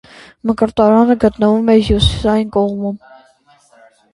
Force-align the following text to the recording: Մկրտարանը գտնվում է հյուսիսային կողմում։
Մկրտարանը 0.51 1.15
գտնվում 1.25 1.69
է 1.73 1.75
հյուսիսային 1.89 2.51
կողմում։ 2.57 2.97